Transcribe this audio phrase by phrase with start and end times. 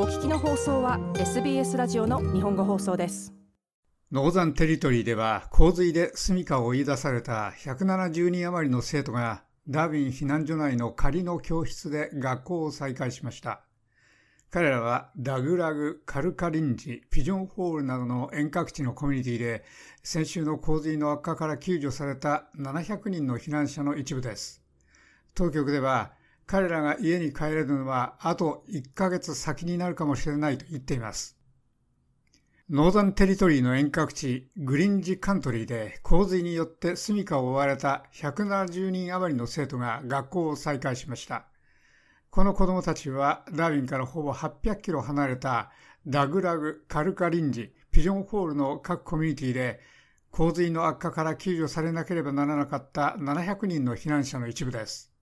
[0.00, 3.34] お聞きの放送は SBS ラジオの日本語放送です
[4.12, 13.62] ノーザンテリトリーでは洪水で住処を追い出された170人余りの生徒がダーウィン避難所内の仮の教室で学校を再開しました
[14.50, 19.64] 彼らはダグラグ、カルカリンジ、ピジョンホールなどの遠隔地のコミュニティで
[20.04, 24.62] 先週の洪水の悪化から救助された700人の避難者の一部です。
[25.34, 26.12] 当局では
[26.48, 31.36] 彼らが家に帰れるのはあと1ヶ月先になるかもしれないと言っています。
[32.70, 41.44] ノーザンテリトリーの遠隔地グリンジカントリーで洪水によって住処を追われた170人余りの生徒が学校を再開しました。
[42.30, 45.70] この子供たちはダーウィンからほぼ800キロ離れた
[46.06, 49.80] ダグラグ、カルカリンジ、ピジョンホールの各コミュニティで
[50.30, 55.12] 洪水の悪化から救助されなければならなかった700人の避難者の一部です。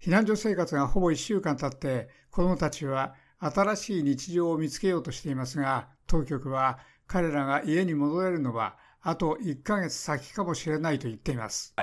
[0.00, 11.74] 避難所生活がほぼ1週間経って子供たちは新しい日常を見つけようとしていますが、当局は彼らが家に戻れるのはあと1ヶ月先かもしれないと言っています。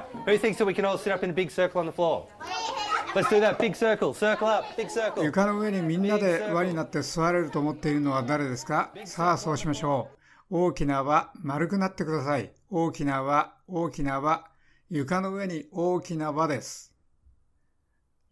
[5.22, 8.92] 床の上にみんなで輪になって座れると思っているのは誰ですか？
[9.06, 10.10] さあそうしましょ
[10.50, 10.58] う。
[10.68, 12.52] 大きな輪、丸くなってください。
[12.70, 14.48] 大きな輪、大きな輪。
[14.90, 16.91] 床の上に大きな輪です。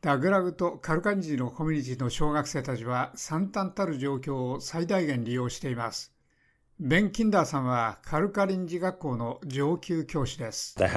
[0.01, 6.13] ダグラグとカルカンジのコミュニティの小学生たちは惨憺たる状況を最大限利用しています。
[6.79, 10.73] ベン・キンダーさんはカルカリンジ学校の上級教師です。
[10.77, 10.87] 彼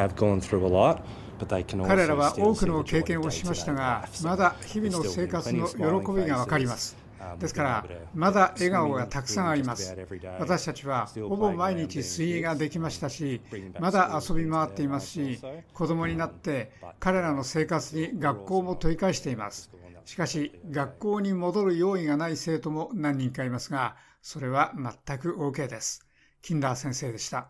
[2.06, 5.74] らは多くの経験をしましたが、まだ日々の生活の喜
[6.12, 7.01] びがわかります。
[7.38, 9.96] ですから、まだ笑顔がたくさんあります。
[10.38, 13.40] 私たちはほぼ毎日水泳ができましたし、
[13.80, 15.40] まだ遊び回っていますし、
[15.72, 19.70] 子供になって彼らの生活に学校も問い返しています。
[20.04, 26.06] しかし、学校に戻る用意がない生徒も何人かいますが、それは全く OK です。
[26.42, 27.48] キンダー先生でした。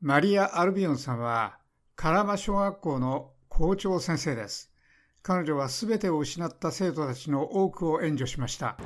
[0.00, 1.58] マリア・アルビオンさんは、
[1.94, 4.71] カラマ小学校の校長先生です。
[5.22, 8.76] 彼女はすべてを失った生徒たちの多くを援助しました。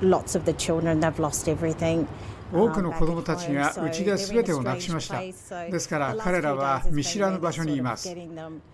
[2.52, 5.20] 多くの子供たちがうちで全てをなくしました。
[5.20, 8.14] ですから彼らは見知らぬ場所にいます。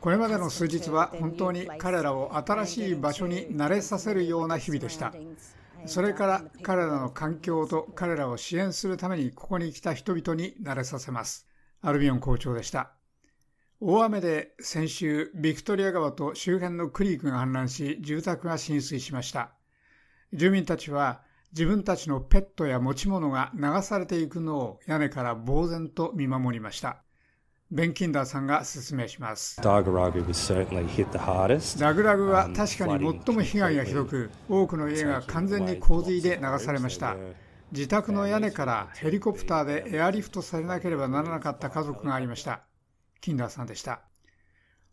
[0.01, 5.15] これまでの数日は本当に彼らを新しい場所に慣れさせるような日々でした。
[5.87, 11.47] それから彼らの環境と彼らを支援するためにここに来た人々に慣れさせます。
[11.81, 12.91] アルビオン校長でした。
[13.85, 19.55] 大雨で先週、ビクトリア川と周辺のクリークが氾濫し、住宅が浸水しました。
[20.33, 27.03] 住民たちは自分たちのペットや持ち物が流されていくのを屋根から呆然と見守りました。
[27.73, 29.61] ベン・キンダーさんが説明します。
[31.81, 37.17] ダグラグは確かに最も被害がひどく、多くの家が完全に洪水で流されました。
[37.73, 42.63] 自宅の屋根からヘリコプターでエアリフトされなければならなかった家族がありました。
[43.23, 44.03] キンダーさんでした。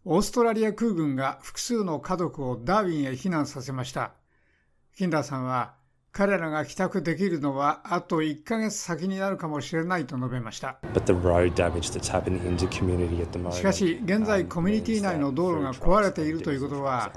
[0.06, 4.13] オーストラリア空軍が複数の家族をダーウィンへ避難させました。
[4.95, 5.73] キンダーさんは、
[6.12, 10.79] 彼らが帰宅できるのはあと1ヶ月先になるかもしれないと述べました。
[13.51, 17.11] しかし、現在コミュニティ内の道路が壊れているということは、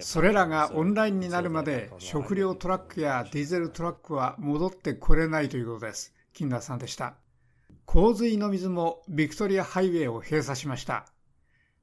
[0.00, 6.14] それらがオンラインになるまで食料トラックやディーゼルトラックは戻ってこれないということです。
[6.32, 7.14] キンダーさんでした。
[7.84, 11.06] 洪水の水もビクトリアハイウェイを閉鎖しました。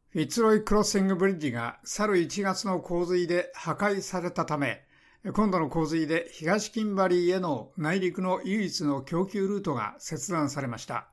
[0.09, 4.83] フィッツロイクロッシングブリッジが去る1月の洪水で破壊されたため、
[5.33, 11.09] 今度の洪水で東キンバリーへの内陸の唯一の供給ルートが切断されました。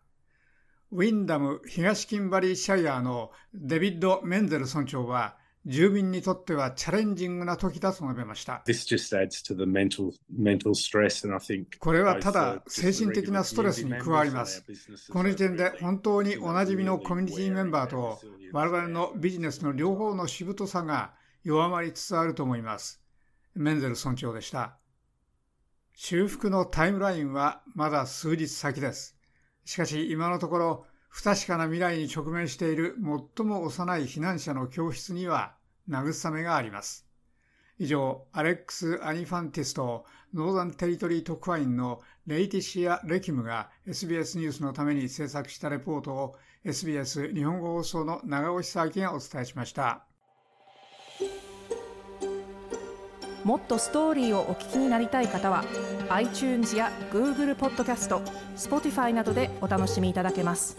[0.93, 5.37] ウィンダム東キンバリーシャイアーのデビッド・メンゼル村長は、
[5.67, 8.63] 住民にとってはチャレンジングな時だと述べました。
[11.81, 14.65] これはただ精神的なストレスに加わります。
[15.11, 18.21] この時点で本当におなじみのコミュニティメンバーと
[18.53, 23.03] 我々のビジネスの両方のしぶとさが弱まりつつあると思います。
[23.55, 24.79] メンゼル村長でした。
[25.95, 29.17] 修復のタイムラインはまだ数日先です。
[29.65, 32.97] しかし今のところ不確かな未来に直面している
[33.37, 35.55] 最も幼い避難者の教室には
[35.89, 37.07] 慰めがあります。
[37.79, 50.07] 以上、アレックス・アニファンティスとノーザンテリトリー特派員のレイティシア・レキムが SBS ニュースのために制作したレポートを SBS 日本語放送の長尾久明がお伝えしました。
[53.45, 55.65] もっとストーリーをお聞きになりたい方は
[56.09, 58.21] iTunes や Google ポッドキャスト
[58.57, 60.77] Spotify などでお楽しみいただけます。